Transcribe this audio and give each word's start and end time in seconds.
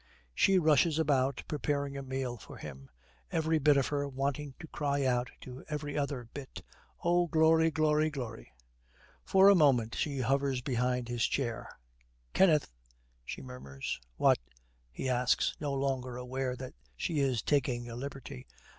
She 0.33 0.57
rushes 0.57 0.97
about 0.97 1.43
preparing 1.47 1.95
a 1.95 2.01
meal 2.01 2.35
for 2.35 2.57
him, 2.57 2.89
every 3.31 3.59
bit 3.59 3.77
of 3.77 3.89
her 3.89 4.09
wanting 4.09 4.55
to 4.59 4.65
cry 4.67 5.05
out 5.05 5.29
to 5.41 5.63
every 5.69 5.95
other 5.95 6.27
bit, 6.33 6.63
'Oh, 7.03 7.27
glory, 7.27 7.69
glory, 7.69 8.09
glory!' 8.09 8.51
For 9.23 9.47
a 9.47 9.53
moment 9.53 9.93
she 9.93 10.21
hovers 10.21 10.61
behind 10.63 11.07
his 11.07 11.25
chair. 11.27 11.69
'Kenneth'! 12.33 12.71
she 13.23 13.43
murmurs. 13.43 14.01
'What?' 14.17 14.39
he 14.89 15.07
asks, 15.07 15.55
no 15.59 15.71
longer 15.71 16.17
aware 16.17 16.55
that 16.55 16.73
she 16.95 17.19
is 17.19 17.43
taking 17.43 17.87
a 17.87 17.95
liberty. 17.95 18.47